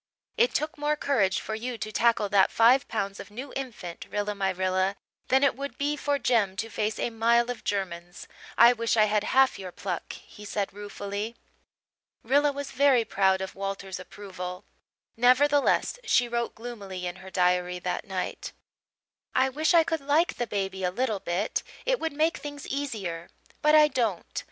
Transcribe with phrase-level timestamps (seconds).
[0.35, 4.33] "It took more courage for you to tackle that five pounds of new infant, Rilla
[4.33, 4.95] my Rilla,
[5.27, 8.27] than it would be for Jem to face a mile of Germans.
[8.57, 11.35] I wish I had half your pluck," he said ruefully.
[12.23, 14.65] Rilla was very proud of Walter's approval;
[15.15, 18.53] nevertheless, she wrote gloomily in her diary that night:
[19.35, 21.61] "I wish I could like the baby a little bit.
[21.85, 23.29] It would make things easier.
[23.61, 24.39] But I don't.